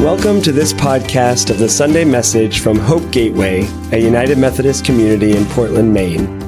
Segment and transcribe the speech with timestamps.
[0.00, 5.36] Welcome to this podcast of the Sunday message from Hope Gateway, a United Methodist community
[5.36, 6.40] in Portland, Maine.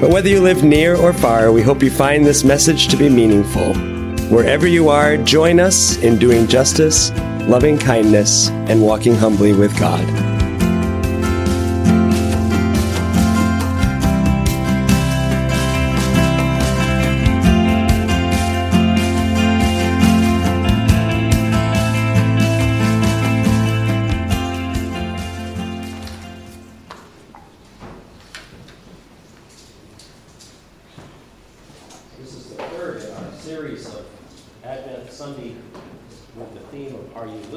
[0.00, 3.10] But whether you live near or far, we hope you find this message to be
[3.10, 3.74] meaningful.
[4.34, 7.10] Wherever you are, join us in doing justice,
[7.48, 10.39] loving kindness, and walking humbly with God.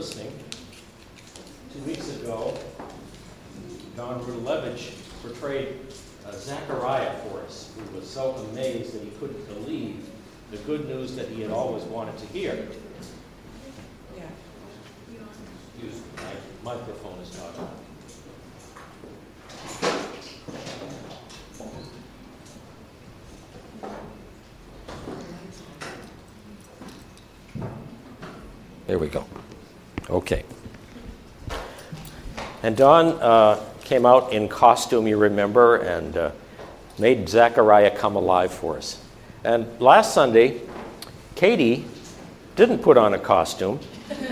[0.04, 0.34] Listening?
[1.72, 2.54] Two weeks ago,
[3.96, 5.78] Don Rudalevich portrayed
[6.28, 10.06] uh, Zechariah for us, who was so amazed that he couldn't believe
[10.52, 12.68] the good news that he had always wanted to hear.
[15.78, 16.02] Excuse me,
[16.66, 17.70] my microphone is not on.
[28.86, 29.26] There we go.
[30.14, 30.44] Okay.
[32.62, 36.32] And Don uh, came out in costume, you remember, and uh,
[37.00, 39.04] made Zechariah come alive for us.
[39.44, 40.62] And last Sunday,
[41.34, 41.86] Katie
[42.56, 43.80] didn't put on a costume,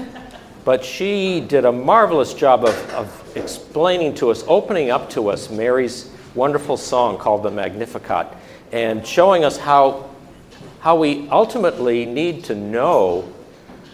[0.65, 5.49] but she did a marvelous job of, of explaining to us, opening up to us
[5.49, 8.27] Mary's wonderful song called the Magnificat,
[8.71, 10.11] and showing us how,
[10.81, 13.27] how we ultimately need to know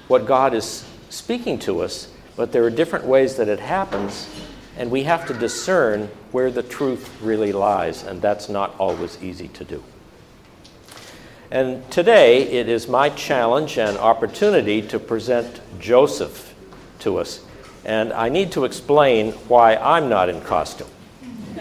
[0.10, 4.28] what God is speaking to us, but there are different ways that it happens,
[4.78, 9.48] and we have to discern where the truth really lies, and that's not always easy
[9.50, 9.84] to do.
[11.50, 16.54] And today it is my challenge and opportunity to present Joseph
[17.00, 17.44] to us,
[17.86, 20.90] and I need to explain why I'm not in costume.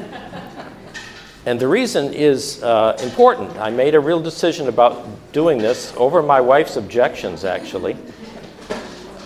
[1.47, 3.57] And the reason is uh, important.
[3.57, 7.97] I made a real decision about doing this over my wife's objections, actually.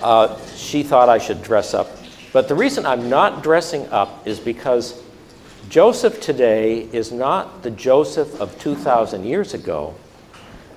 [0.03, 1.88] Uh, she thought I should dress up.
[2.33, 5.03] But the reason I'm not dressing up is because
[5.69, 9.94] Joseph today is not the Joseph of 2,000 years ago,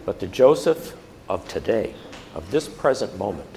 [0.05, 0.95] but the Joseph
[1.29, 1.93] of today,
[2.35, 3.49] of this present moment.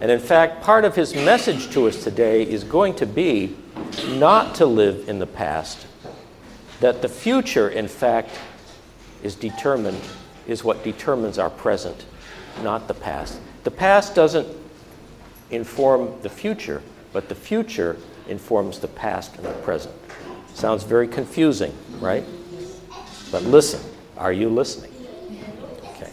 [0.00, 3.56] And in fact, part of his message to us today is going to be
[4.08, 5.86] not to live in the past,
[6.80, 8.30] that the future, in fact,
[9.22, 10.00] is determined,
[10.46, 12.04] is what determines our present,
[12.62, 13.38] not the past.
[13.62, 14.63] The past doesn't
[15.50, 16.82] inform the future,
[17.12, 17.96] but the future
[18.28, 19.94] informs the past and the present.
[20.54, 22.24] Sounds very confusing, right?
[23.30, 23.80] But listen,
[24.16, 24.92] are you listening?
[25.90, 26.12] Okay.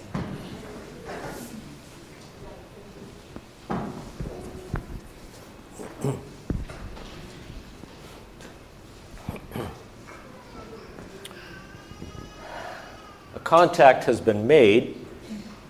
[13.36, 14.98] A contact has been made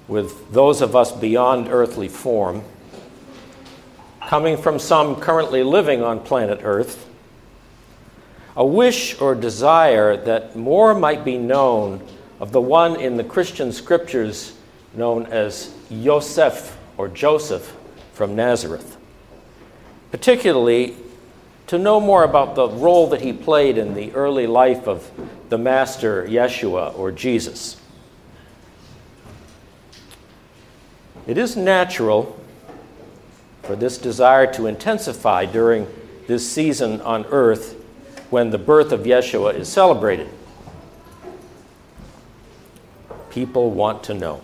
[0.07, 2.63] with those of us beyond earthly form
[4.31, 7.05] coming from some currently living on planet Earth,
[8.55, 12.01] a wish or desire that more might be known
[12.39, 14.53] of the one in the Christian scriptures
[14.93, 17.75] known as Yosef or Joseph
[18.13, 18.95] from Nazareth.
[20.11, 20.95] Particularly
[21.67, 25.11] to know more about the role that he played in the early life of
[25.49, 27.75] the Master Yeshua or Jesus.
[31.27, 32.37] It is natural
[33.63, 35.87] for this desire to intensify during
[36.27, 37.75] this season on earth
[38.29, 40.29] when the birth of Yeshua is celebrated.
[43.29, 44.41] People want to know.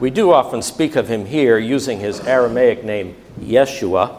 [0.00, 4.16] We do often speak of him here using his Aramaic name Yeshua,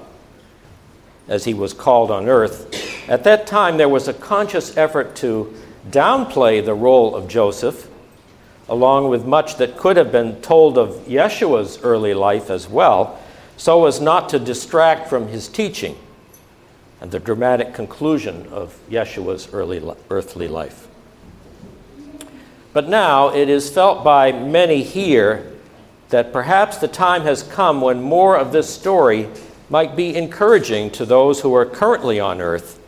[1.28, 3.10] as he was called on earth.
[3.10, 5.54] At that time, there was a conscious effort to
[5.89, 7.89] downplay the role of Joseph,
[8.68, 13.20] along with much that could have been told of Yeshua's early life as well,
[13.58, 15.96] so as not to distract from his teaching
[17.00, 20.88] and the dramatic conclusion of Yeshua's early earthly life.
[22.74, 25.54] But now it is felt by many here
[26.10, 29.30] that perhaps the time has come when more of this story
[29.70, 32.80] might be encouraging to those who are currently on earth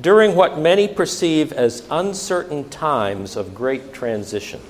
[0.00, 4.60] during what many perceive as uncertain times of great transition.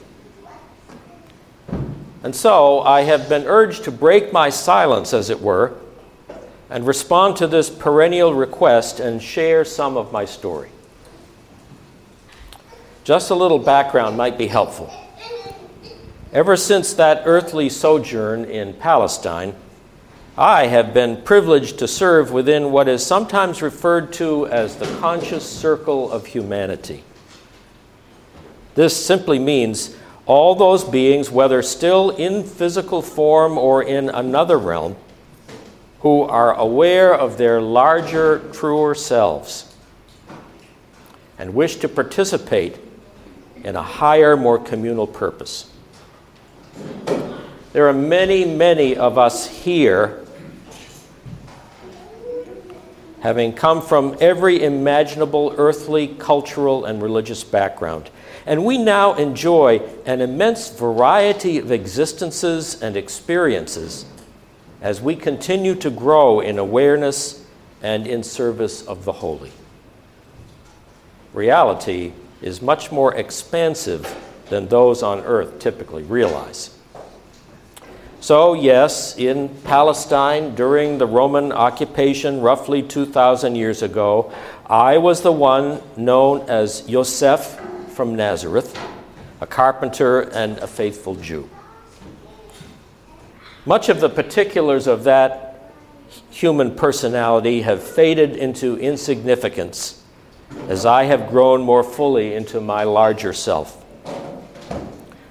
[2.23, 5.75] And so I have been urged to break my silence, as it were,
[6.69, 10.71] and respond to this perennial request and share some of my story.
[13.05, 14.93] Just a little background might be helpful.
[16.33, 19.55] Ever since that earthly sojourn in Palestine,
[20.37, 25.49] I have been privileged to serve within what is sometimes referred to as the conscious
[25.49, 27.05] circle of humanity.
[28.75, 34.97] This simply means all those beings, whether still in physical form or in another realm,
[36.01, 39.75] who are aware of their larger, truer selves
[41.39, 42.79] and wish to participate
[43.63, 45.71] in a higher, more communal purpose.
[47.73, 50.25] There are many, many of us here
[53.21, 58.09] having come from every imaginable earthly, cultural, and religious background.
[58.47, 64.07] And we now enjoy an immense variety of existences and experiences
[64.81, 67.45] as we continue to grow in awareness
[67.83, 69.51] and in service of the holy.
[71.35, 74.17] Reality is much more expansive
[74.49, 76.71] than those on earth typically realize.
[78.21, 84.33] So, yes, in Palestine during the Roman occupation roughly 2,000 years ago,
[84.67, 87.61] I was the one known as Yosef
[87.97, 88.79] from Nazareth,
[89.41, 91.49] a carpenter and a faithful Jew.
[93.65, 95.73] Much of the particulars of that
[96.29, 100.03] human personality have faded into insignificance
[100.69, 103.83] as I have grown more fully into my larger self.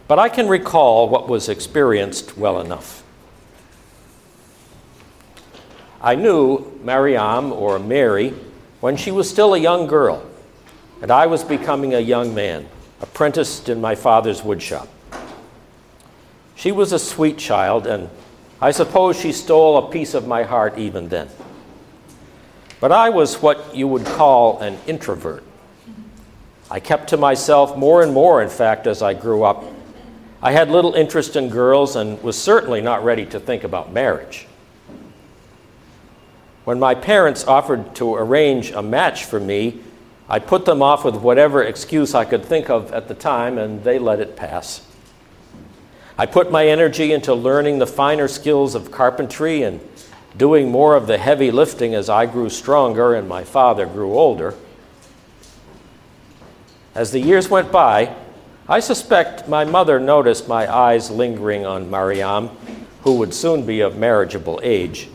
[0.08, 3.04] But I can recall what was experienced well enough.
[6.02, 8.34] I knew Mariam, or Mary,
[8.80, 10.24] when she was still a young girl
[11.06, 12.66] and I was becoming a young man,
[13.00, 14.88] apprenticed in my father's woodshop.
[16.56, 18.10] She was a sweet child, and
[18.60, 21.30] I suppose she stole a piece of my heart even then.
[22.80, 25.44] But I was what you would call an introvert.
[26.72, 29.64] I kept to myself more and more, in fact, as I grew up.
[30.42, 34.48] I had little interest in girls and was certainly not ready to think about marriage.
[36.64, 39.84] When my parents offered to arrange a match for me,
[40.28, 43.84] I put them off with whatever excuse I could think of at the time, and
[43.84, 44.86] they let it pass.
[46.18, 49.82] I put my energy into learning the finer skills of carpentry and
[50.38, 54.54] doing more of the heavy lifting as I grew stronger and my father grew older.
[56.94, 58.16] As the years went by,
[58.68, 62.50] I suspect my mother noticed my eyes lingering on Mariam,
[63.02, 65.10] who would soon be of marriageable age.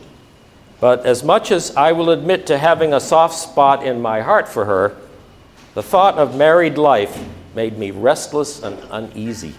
[0.81, 4.49] But as much as I will admit to having a soft spot in my heart
[4.49, 4.97] for her,
[5.75, 7.23] the thought of married life
[7.55, 9.53] made me restless and uneasy.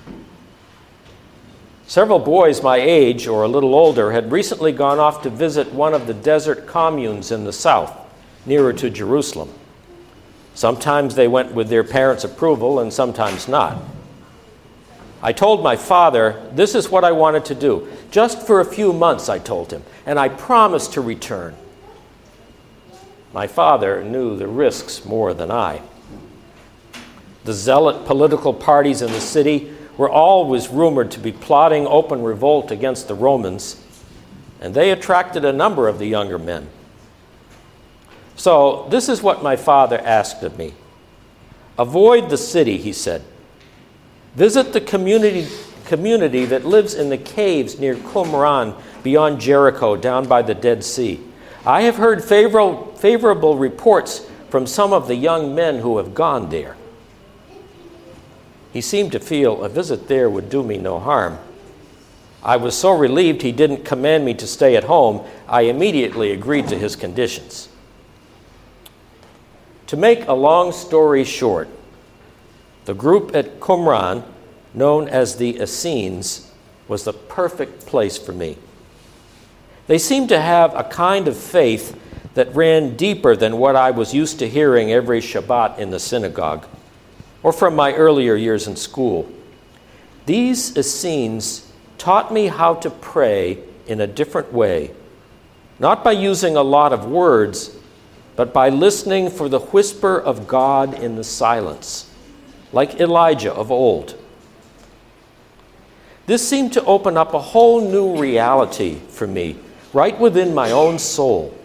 [1.87, 5.95] Several boys my age or a little older had recently gone off to visit one
[5.95, 7.97] of the desert communes in the south,
[8.45, 9.51] nearer to Jerusalem.
[10.55, 13.79] Sometimes they went with their parents' approval and sometimes not.
[15.23, 17.89] I told my father, This is what I wanted to do.
[18.11, 21.55] Just for a few months, I told him, and I promised to return.
[23.33, 25.81] My father knew the risks more than I.
[27.45, 32.71] The zealot political parties in the city were always rumored to be plotting open revolt
[32.71, 33.83] against the Romans,
[34.61, 36.69] and they attracted a number of the younger men.
[38.37, 40.75] So, this is what my father asked of me
[41.79, 43.23] Avoid the city, he said.
[44.35, 45.47] Visit the community,
[45.85, 51.21] community that lives in the caves near Qumran beyond Jericho, down by the Dead Sea.
[51.67, 56.49] I have heard favorable, favorable reports from some of the young men who have gone
[56.51, 56.77] there.
[58.73, 61.39] He seemed to feel a visit there would do me no harm.
[62.43, 66.69] I was so relieved he didn't command me to stay at home, I immediately agreed
[66.69, 67.69] to his conditions.
[69.89, 71.69] To make a long story short,
[72.85, 74.25] the group at Qumran,
[74.75, 76.51] known as the Essenes,
[76.89, 78.59] was the perfect place for me.
[79.87, 81.99] They seemed to have a kind of faith
[82.35, 86.67] that ran deeper than what I was used to hearing every Shabbat in the synagogue
[87.43, 89.31] or from my earlier years in school.
[90.27, 94.93] These Essenes taught me how to pray in a different way,
[95.79, 97.77] not by using a lot of words,
[98.37, 102.11] but by listening for the whisper of God in the silence,
[102.73, 104.19] like Elijah of old.
[106.27, 109.57] This seemed to open up a whole new reality for me,
[109.93, 111.57] right within my own soul.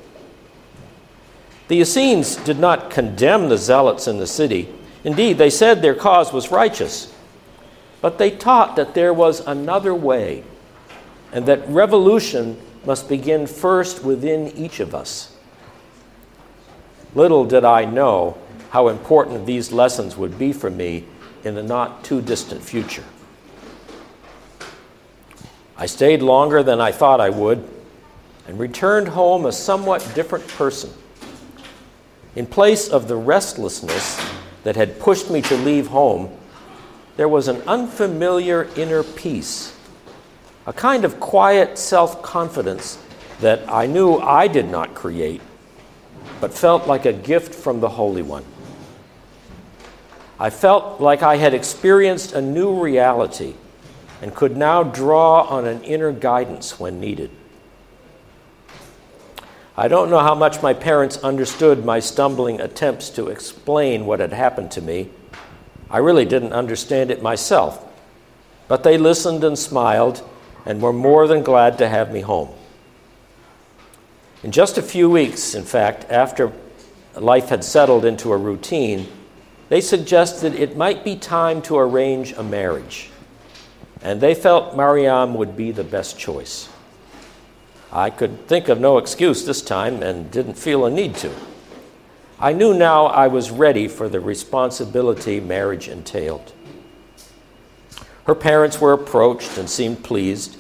[1.68, 4.74] The Essenes did not condemn the zealots in the city.
[5.04, 7.14] Indeed, they said their cause was righteous.
[8.02, 10.44] But they taught that there was another way,
[11.32, 15.36] and that revolution must begin first within each of us.
[17.16, 18.38] Little did I know
[18.70, 21.06] how important these lessons would be for me
[21.44, 23.04] in the not too distant future.
[25.78, 27.68] I stayed longer than I thought I would
[28.48, 30.92] and returned home a somewhat different person.
[32.36, 34.20] In place of the restlessness
[34.64, 36.36] that had pushed me to leave home,
[37.16, 39.76] there was an unfamiliar inner peace,
[40.66, 43.00] a kind of quiet self confidence
[43.40, 45.42] that I knew I did not create,
[46.42, 48.46] but felt like a gift from the Holy One.
[50.40, 53.56] I felt like I had experienced a new reality
[54.22, 57.32] and could now draw on an inner guidance when needed.
[59.76, 64.34] I don't know how much my parents understood my stumbling attempts to explain what had
[64.34, 65.10] happened to me.
[65.90, 67.84] I really didn't understand it myself,
[68.68, 70.28] but they listened and smiled
[70.66, 72.50] and were more than glad to have me home.
[74.44, 76.52] In just a few weeks, in fact, after
[77.16, 79.08] life had settled into a routine,
[79.70, 83.10] they suggested it might be time to arrange a marriage,
[84.02, 86.70] and they felt Mariam would be the best choice.
[87.92, 91.32] I could think of no excuse this time and didn't feel a need to.
[92.40, 96.54] I knew now I was ready for the responsibility marriage entailed.
[98.26, 100.58] Her parents were approached and seemed pleased.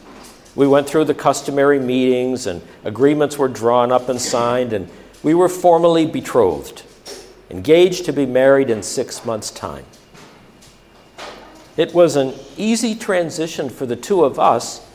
[0.55, 4.89] We went through the customary meetings, and agreements were drawn up and signed, and
[5.21, 6.83] we were formally betrothed
[7.49, 9.85] engaged to be married in six months' time.
[11.77, 14.85] It was an easy transition for the two of us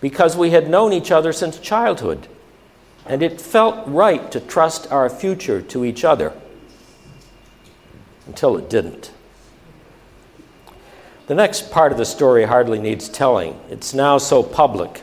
[0.00, 2.26] because we had known each other since childhood,
[3.06, 6.32] and it felt right to trust our future to each other
[8.26, 9.12] until it didn't.
[11.26, 13.60] The next part of the story hardly needs telling.
[13.70, 15.02] It's now so public,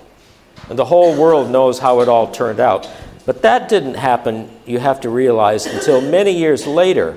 [0.70, 2.90] and the whole world knows how it all turned out.
[3.30, 7.16] But that didn't happen, you have to realize, until many years later,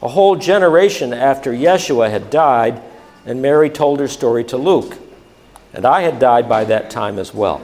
[0.00, 2.80] a whole generation after Yeshua had died,
[3.26, 4.96] and Mary told her story to Luke.
[5.74, 7.58] And I had died by that time as well.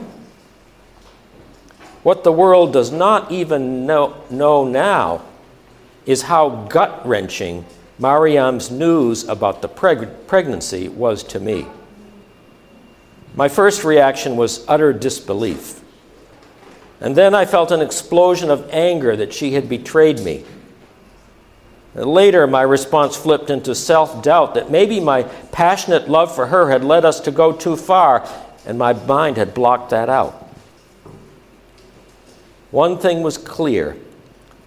[2.03, 5.23] What the world does not even know, know now
[6.05, 7.65] is how gut wrenching
[7.97, 11.65] Mariam's news about the preg- pregnancy was to me.
[13.33, 15.81] My first reaction was utter disbelief.
[17.01, 20.43] And then I felt an explosion of anger that she had betrayed me.
[21.95, 26.83] Later, my response flipped into self doubt that maybe my passionate love for her had
[26.83, 28.27] led us to go too far,
[28.65, 30.47] and my mind had blocked that out.
[32.71, 33.97] One thing was clear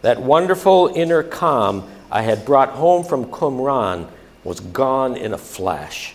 [0.02, 4.08] that wonderful inner calm I had brought home from Qumran
[4.42, 6.14] was gone in a flash.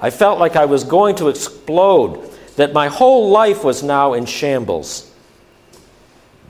[0.00, 4.26] I felt like I was going to explode that my whole life was now in
[4.26, 5.10] shambles.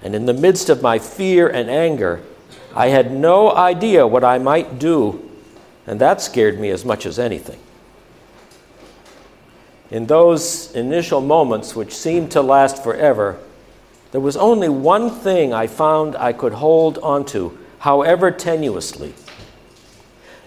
[0.03, 2.21] And in the midst of my fear and anger,
[2.75, 5.31] I had no idea what I might do,
[5.87, 7.61] and that scared me as much as anything.
[9.93, 13.39] In those initial moments, which seemed to last forever,
[14.11, 19.13] there was only one thing I found I could hold onto, however tenuously.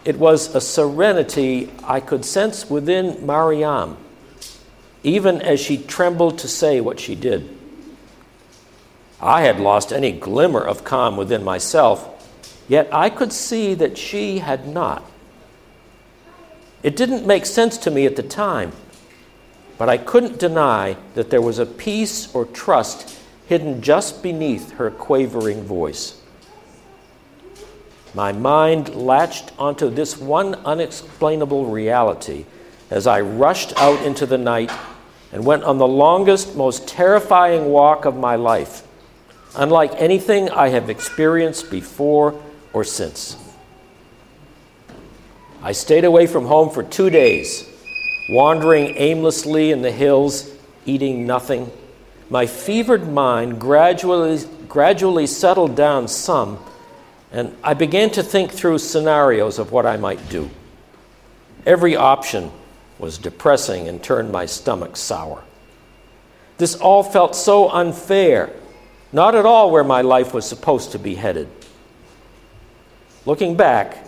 [0.03, 4.02] It was a serenity I could sense within Mariam
[5.03, 7.57] even as she trembled to say what she did.
[9.21, 12.09] I had lost any glimmer of calm within myself,
[12.67, 15.03] yet I could see that she had not.
[16.81, 18.73] It didn't make sense to me at the time,
[19.77, 23.17] but I couldn't deny that there was a peace or trust
[23.47, 26.21] hidden just beneath her quavering voice.
[28.13, 32.45] My mind latched onto this one unexplainable reality
[32.89, 34.71] as I rushed out into the night
[35.33, 38.83] and went on the longest, most terrifying walk of my life,
[39.55, 42.39] unlike anything I have experienced before
[42.71, 43.35] or since.
[45.63, 47.67] I stayed away from home for two days,
[48.29, 50.51] wandering aimlessly in the hills,
[50.85, 51.71] eating nothing.
[52.29, 56.59] My fevered mind gradually, gradually settled down some,
[57.31, 60.51] and I began to think through scenarios of what I might do.
[61.65, 62.51] Every option
[62.99, 65.43] was depressing and turned my stomach sour.
[66.57, 68.51] This all felt so unfair,
[69.11, 71.49] not at all where my life was supposed to be headed.
[73.25, 74.05] Looking back,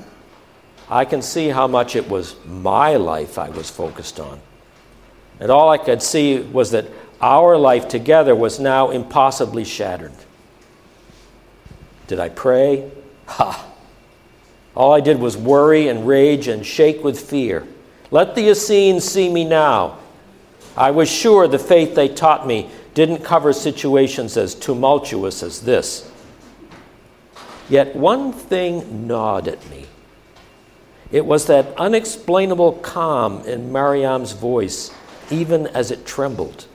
[0.89, 4.39] I can see how much it was my life I was focused on.
[5.39, 6.85] And all I could see was that
[7.21, 10.13] our life together was now impossibly shattered.
[12.07, 12.91] Did I pray?
[13.27, 13.65] Ha!
[14.75, 17.67] All I did was worry and rage and shake with fear.
[18.15, 19.97] Let the Essenes see me now.
[20.77, 26.09] I was sure the faith they taught me didn't cover situations as tumultuous as this.
[27.67, 29.87] Yet one thing gnawed at me.
[31.11, 34.91] It was that unexplainable calm in Mariam's voice,
[35.29, 36.67] even as it trembled.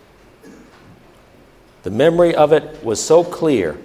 [1.84, 3.78] The memory of it was so clear.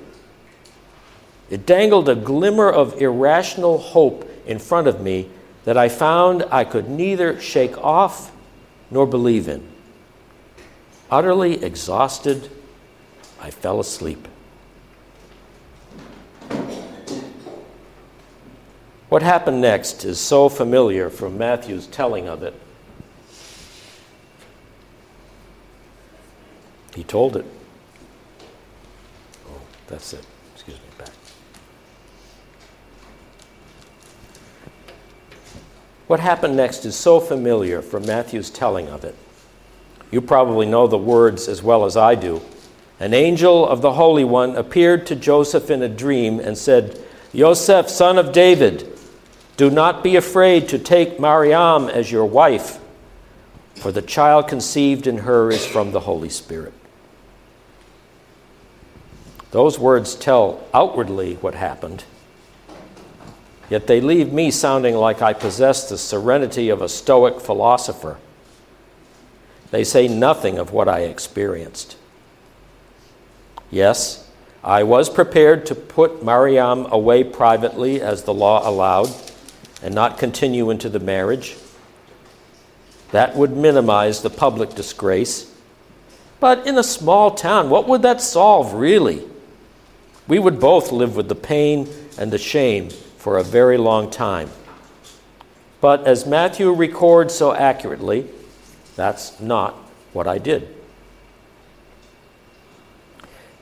[1.50, 5.29] It dangled a glimmer of irrational hope in front of me
[5.65, 8.31] that I found I could neither shake off
[8.89, 9.67] nor believe in.
[11.12, 12.50] Utterly exhausted,
[13.41, 14.27] I fell asleep.
[19.10, 22.53] What happened next is so familiar from Matthew's telling of it.
[26.95, 27.45] He told it.
[29.48, 30.25] Oh, that's it.
[30.53, 31.10] Excuse me, back.
[36.07, 39.15] What happened next is so familiar from Matthew's telling of it.
[40.12, 42.41] You probably know the words as well as I do.
[43.00, 47.89] An angel of the Holy One appeared to Joseph in a dream and said, Joseph,
[47.89, 48.88] son of David,
[49.57, 52.79] do not be afraid to take Mariam as your wife,
[53.75, 56.74] for the child conceived in her is from the Holy Spirit.
[59.51, 62.03] Those words tell outwardly what happened,
[63.69, 68.17] yet they leave me sounding like I possess the serenity of a Stoic philosopher.
[69.72, 71.98] They say nothing of what I experienced.
[73.72, 74.29] Yes,
[74.63, 79.10] I was prepared to put Mariam away privately as the law allowed
[79.81, 81.57] and not continue into the marriage.
[83.12, 85.51] That would minimize the public disgrace.
[86.39, 89.24] But in a small town, what would that solve, really?
[90.27, 92.89] We would both live with the pain and the shame
[93.25, 94.48] for a very long time.
[95.82, 98.27] But as Matthew records so accurately,
[98.96, 99.74] that's not
[100.13, 100.67] what I did.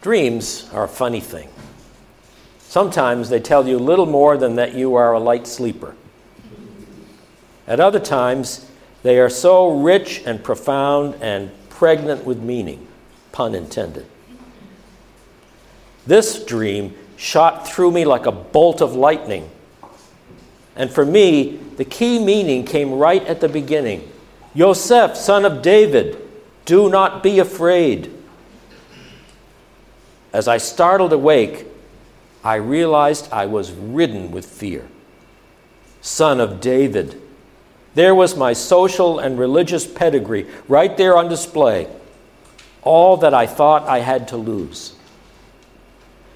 [0.01, 1.47] Dreams are a funny thing.
[2.59, 5.95] Sometimes they tell you little more than that you are a light sleeper.
[7.65, 8.69] At other times,
[9.01, 12.85] they are so rich and profound and pregnant with meaning,
[13.31, 14.07] pun intended.
[16.05, 19.49] This dream shot through me like a bolt of lightning.
[20.75, 24.09] And for me, the key meaning came right at the beginning
[24.53, 26.17] Yosef, son of David,
[26.65, 28.13] do not be afraid.
[30.31, 31.65] As I startled awake,
[32.43, 34.87] I realized I was ridden with fear.
[36.01, 37.19] Son of David,
[37.95, 41.87] there was my social and religious pedigree right there on display,
[42.81, 44.95] all that I thought I had to lose.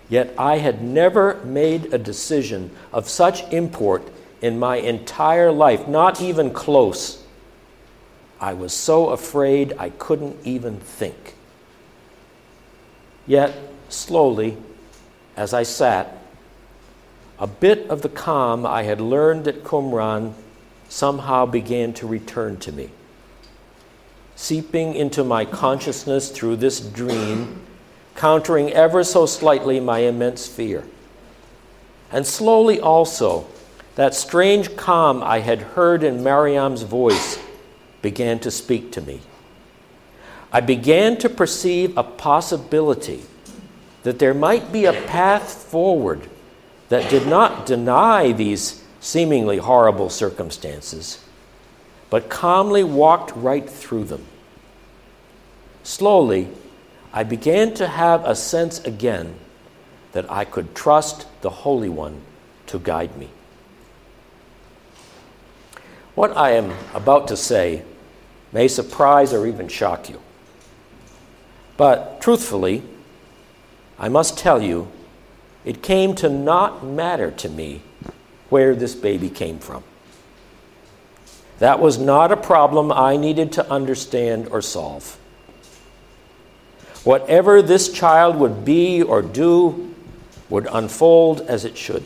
[0.09, 4.09] Yet I had never made a decision of such import
[4.41, 7.23] in my entire life, not even close.
[8.39, 11.35] I was so afraid I couldn't even think.
[13.25, 13.57] Yet,
[13.89, 14.57] slowly,
[15.35, 16.17] as I sat,
[17.39, 20.33] a bit of the calm I had learned at Qumran
[20.89, 22.89] somehow began to return to me.
[24.35, 27.61] Seeping into my consciousness through this dream,
[28.15, 30.83] countering ever so slightly my immense fear.
[32.11, 33.47] And slowly also,
[33.97, 37.39] that strange calm I had heard in Mariam's voice
[38.03, 39.21] began to speak to me.
[40.51, 43.23] I began to perceive a possibility
[44.03, 46.29] that there might be a path forward
[46.89, 51.25] that did not deny these seemingly horrible circumstances,
[52.11, 54.25] but calmly walked right through them.
[55.81, 56.49] Slowly,
[57.11, 59.39] I began to have a sense again
[60.11, 62.21] that I could trust the Holy One
[62.67, 63.29] to guide me.
[66.17, 67.83] What I am about to say
[68.51, 70.19] may surprise or even shock you.
[71.77, 72.81] But truthfully,
[73.99, 74.87] I must tell you,
[75.63, 77.83] it came to not matter to me
[78.49, 79.83] where this baby came from.
[81.59, 85.19] That was not a problem I needed to understand or solve.
[87.03, 89.93] Whatever this child would be or do
[90.49, 92.05] would unfold as it should.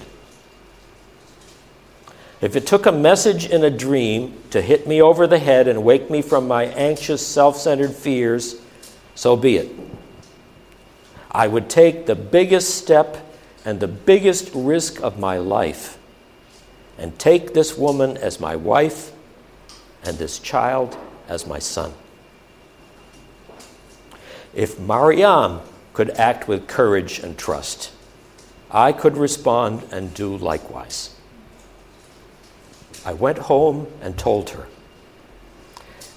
[2.41, 5.83] If it took a message in a dream to hit me over the head and
[5.83, 8.59] wake me from my anxious, self centered fears,
[9.13, 9.71] so be it.
[11.31, 13.17] I would take the biggest step
[13.63, 15.99] and the biggest risk of my life
[16.97, 19.11] and take this woman as my wife
[20.03, 21.93] and this child as my son.
[24.55, 25.61] If Mariam
[25.93, 27.91] could act with courage and trust,
[28.71, 31.11] I could respond and do likewise.
[33.05, 34.67] I went home and told her.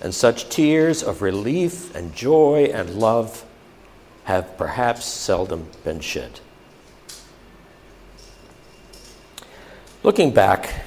[0.01, 3.45] And such tears of relief and joy and love
[4.25, 6.41] have perhaps seldom been shed.
[10.03, 10.85] Looking back,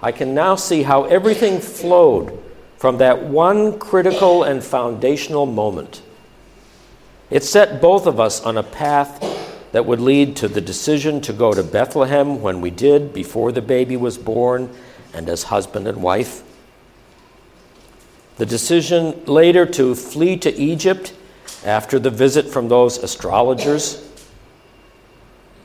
[0.00, 2.40] I can now see how everything flowed
[2.76, 6.02] from that one critical and foundational moment.
[7.28, 9.20] It set both of us on a path
[9.72, 13.62] that would lead to the decision to go to Bethlehem when we did, before the
[13.62, 14.74] baby was born,
[15.12, 16.42] and as husband and wife.
[18.36, 21.12] The decision later to flee to Egypt
[21.64, 24.06] after the visit from those astrologers.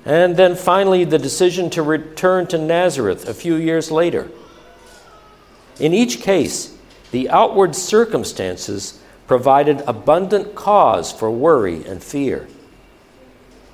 [0.03, 4.29] And then finally, the decision to return to Nazareth a few years later.
[5.79, 6.77] In each case,
[7.11, 12.47] the outward circumstances provided abundant cause for worry and fear.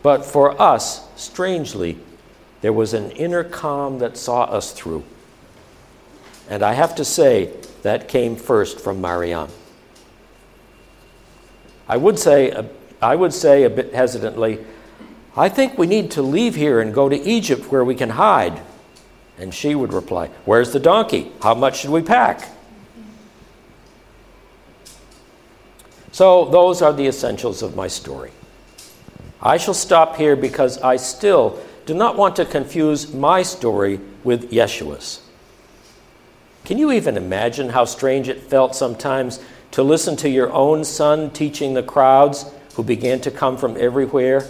[0.04, 1.98] But for us, strangely,
[2.62, 5.04] there was an inner calm that saw us through.
[6.52, 7.50] And I have to say,
[7.84, 9.48] that came first from Mariam.
[11.88, 12.64] I would say, uh,
[13.02, 14.60] I would say a bit hesitantly,
[15.38, 18.60] I think we need to leave here and go to Egypt where we can hide.
[19.38, 21.32] And she would reply, Where's the donkey?
[21.42, 22.50] How much should we pack?
[26.12, 28.32] So, those are the essentials of my story.
[29.42, 34.52] I shall stop here because I still do not want to confuse my story with
[34.52, 35.22] Yeshua's.
[36.66, 39.40] Can you even imagine how strange it felt sometimes
[39.72, 42.46] to listen to your own son teaching the crowds
[42.76, 44.48] who began to come from everywhere?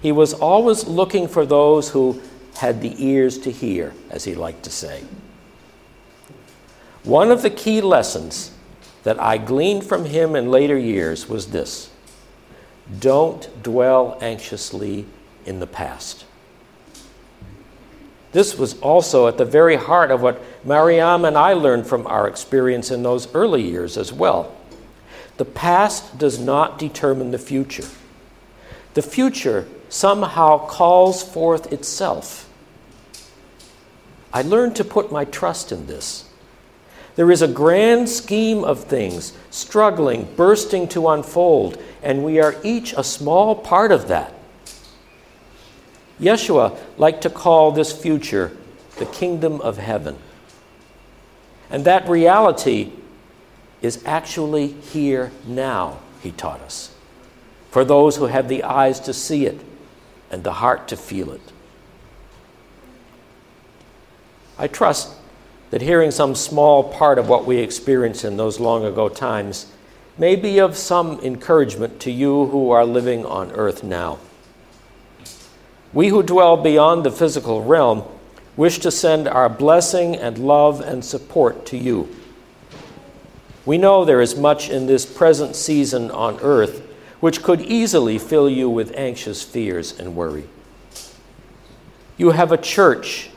[0.00, 2.20] He was always looking for those who
[2.56, 5.04] had the ears to hear, as he liked to say.
[7.04, 8.52] One of the key lessons
[9.02, 11.90] that I gleaned from him in later years was this
[12.98, 15.06] don't dwell anxiously
[15.44, 16.24] in the past.
[18.32, 22.28] This was also at the very heart of what Mariam and I learned from our
[22.28, 24.54] experience in those early years as well.
[25.38, 27.86] The past does not determine the future.
[28.94, 32.48] The future somehow calls forth itself.
[34.32, 36.28] I learned to put my trust in this.
[37.16, 42.92] There is a grand scheme of things struggling, bursting to unfold, and we are each
[42.92, 44.34] a small part of that.
[46.20, 48.56] Yeshua liked to call this future
[48.98, 50.16] the kingdom of heaven.
[51.70, 52.92] And that reality
[53.80, 56.94] is actually here now, he taught us,
[57.70, 59.60] for those who have the eyes to see it
[60.30, 61.52] and the heart to feel it.
[64.58, 65.14] I trust
[65.70, 69.70] that hearing some small part of what we experienced in those long ago times
[70.16, 74.18] may be of some encouragement to you who are living on earth now.
[75.92, 78.04] We who dwell beyond the physical realm
[78.56, 82.14] wish to send our blessing and love and support to you.
[83.64, 86.82] We know there is much in this present season on earth
[87.20, 90.44] which could easily fill you with anxious fears and worry.
[92.16, 93.30] You have a church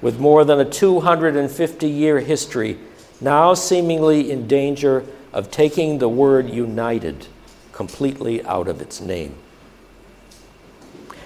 [0.00, 2.78] with more than a 250 year history,
[3.20, 7.26] now seemingly in danger of taking the word united
[7.72, 9.34] completely out of its name.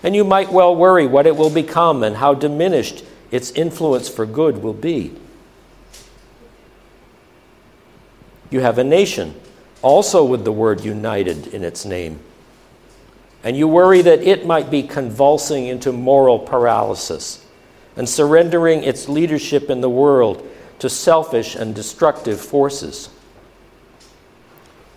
[0.05, 4.27] And you might well worry what it will become and how diminished its influence for
[4.27, 5.13] good will be.
[8.51, 9.35] You have a nation
[9.81, 12.21] also with the word united in its name.
[13.43, 17.45] And you worry that it might be convulsing into moral paralysis
[17.97, 20.47] and surrendering its leadership in the world
[20.81, 23.09] to selfish and destructive forces.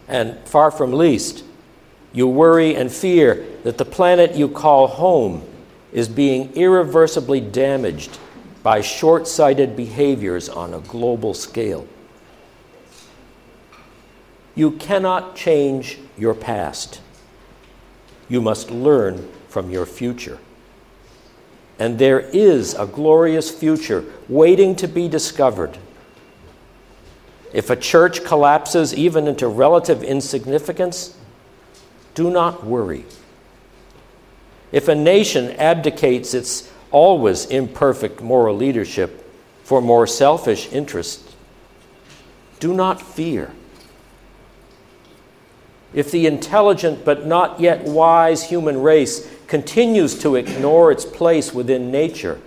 [0.07, 1.43] And far from least,
[2.13, 5.43] you worry and fear that the planet you call home
[5.91, 8.19] is being irreversibly damaged
[8.63, 11.87] by short sighted behaviors on a global scale.
[14.55, 17.01] You cannot change your past.
[18.27, 20.39] You must learn from your future.
[21.79, 25.77] And there is a glorious future waiting to be discovered.
[27.53, 31.16] If a church collapses even into relative insignificance,
[32.17, 33.05] do not worry.
[34.71, 39.23] If a nation abdicates its always imperfect moral leadership
[39.63, 41.31] for more selfish interests,
[42.59, 43.51] do not fear.
[45.93, 51.91] If the intelligent but not yet wise human race continues to ignore its place within
[51.91, 52.41] nature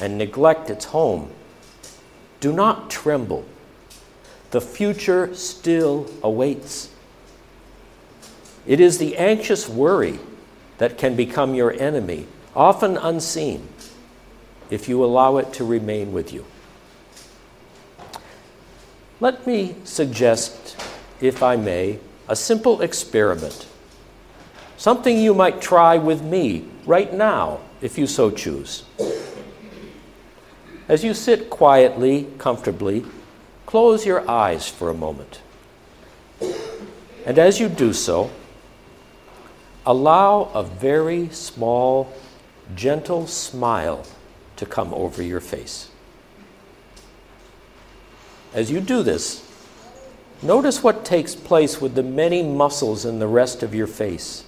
[0.00, 1.30] and neglect its home,
[2.40, 3.44] do not tremble.
[4.50, 6.93] The future still awaits.
[8.66, 10.18] It is the anxious worry
[10.78, 13.68] that can become your enemy, often unseen,
[14.70, 16.44] if you allow it to remain with you.
[19.20, 20.76] Let me suggest,
[21.20, 21.98] if I may,
[22.28, 23.66] a simple experiment
[24.76, 28.82] something you might try with me right now, if you so choose.
[30.88, 33.04] As you sit quietly, comfortably,
[33.64, 35.40] close your eyes for a moment.
[37.24, 38.30] And as you do so,
[39.86, 42.12] allow a very small,
[42.74, 44.04] gentle smile
[44.56, 45.90] to come over your face.
[48.54, 49.44] As you do this,
[50.42, 54.44] notice what takes place with the many muscles in the rest of your face,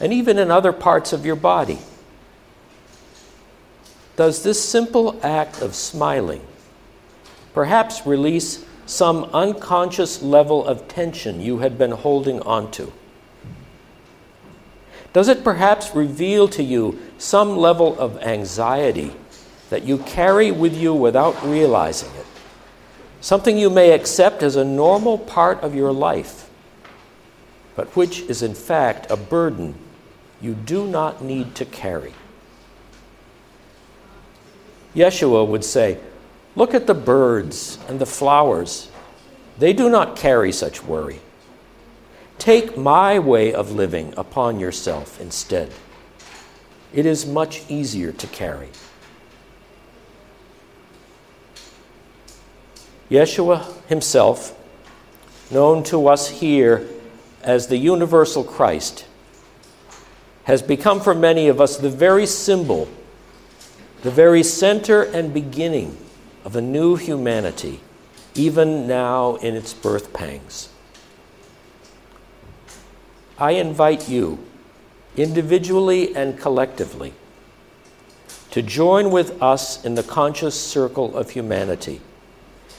[0.00, 1.78] and even in other parts of your body.
[4.16, 6.44] Does this simple act of smiling
[7.52, 12.90] perhaps release some unconscious level of tension you had been holding onto?
[15.14, 19.14] Does it perhaps reveal to you some level of anxiety
[19.70, 22.26] that you carry with you without realizing it?
[23.20, 26.50] Something you may accept as a normal part of your life,
[27.76, 29.76] but which is in fact a burden
[30.40, 32.12] you do not need to carry.
[34.96, 35.98] Yeshua would say,
[36.56, 38.90] Look at the birds and the flowers.
[39.58, 41.20] They do not carry such worry.
[42.38, 45.72] Take my way of living upon yourself instead.
[46.92, 48.68] It is much easier to carry.
[53.10, 54.58] Yeshua himself,
[55.50, 56.88] known to us here
[57.42, 59.06] as the universal Christ,
[60.44, 62.88] has become for many of us the very symbol
[64.04, 65.96] the very center and beginning
[66.44, 67.80] of a new humanity,
[68.34, 70.68] even now in its birth pangs.
[73.38, 74.38] I invite you,
[75.16, 77.14] individually and collectively,
[78.50, 82.00] to join with us in the conscious circle of humanity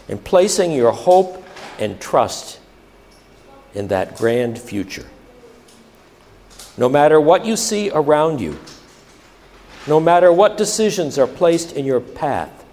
[0.07, 1.43] in placing your hope
[1.79, 2.59] and trust
[3.73, 5.07] in that grand future.
[6.77, 8.57] No matter what you see around you,
[9.87, 12.65] no matter what decisions are placed in your path,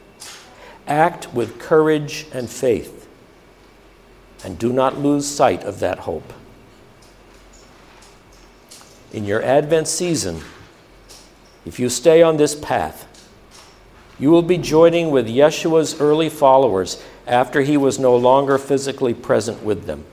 [0.87, 3.09] act with courage and faith,
[4.45, 6.33] and do not lose sight of that hope.
[9.13, 10.41] In your Advent season,
[11.67, 13.09] if you stay on this path,
[14.19, 19.63] you will be joining with Yeshua's early followers after he was no longer physically present
[19.63, 20.05] with them.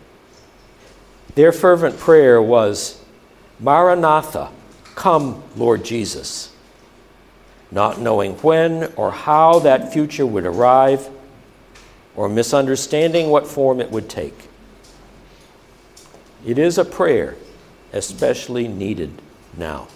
[1.35, 3.03] Their fervent prayer was,
[3.59, 4.49] Maranatha,
[4.95, 6.53] come, Lord Jesus
[7.71, 11.09] not knowing when or how that future would arrive,
[12.15, 14.49] or misunderstanding what form it would take.
[16.45, 17.35] It is a prayer
[17.93, 19.21] especially needed
[19.57, 19.87] now.